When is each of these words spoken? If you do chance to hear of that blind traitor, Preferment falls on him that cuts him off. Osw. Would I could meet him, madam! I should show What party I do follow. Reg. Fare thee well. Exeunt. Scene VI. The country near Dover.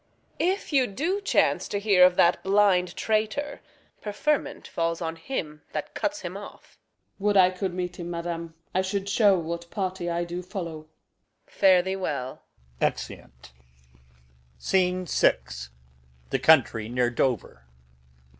If 0.39 0.73
you 0.73 0.87
do 0.87 1.21
chance 1.21 1.67
to 1.67 1.77
hear 1.79 2.03
of 2.03 2.15
that 2.15 2.43
blind 2.43 2.95
traitor, 2.95 3.61
Preferment 4.01 4.67
falls 4.67 4.99
on 4.99 5.15
him 5.15 5.61
that 5.73 5.93
cuts 5.93 6.21
him 6.21 6.35
off. 6.35 6.79
Osw. 6.79 6.79
Would 7.23 7.37
I 7.37 7.51
could 7.51 7.71
meet 7.71 7.99
him, 7.99 8.09
madam! 8.09 8.55
I 8.73 8.81
should 8.81 9.07
show 9.07 9.37
What 9.37 9.69
party 9.69 10.09
I 10.09 10.23
do 10.23 10.41
follow. 10.41 10.87
Reg. 11.45 11.53
Fare 11.53 11.81
thee 11.83 11.95
well. 11.95 12.41
Exeunt. 12.81 13.51
Scene 14.57 15.05
VI. 15.05 15.37
The 16.31 16.39
country 16.39 16.89
near 16.89 17.11
Dover. 17.11 17.65